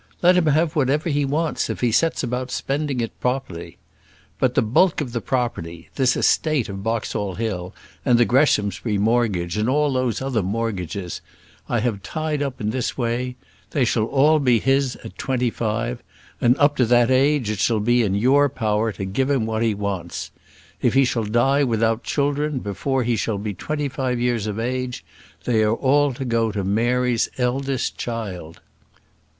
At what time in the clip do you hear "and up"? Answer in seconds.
16.41-16.75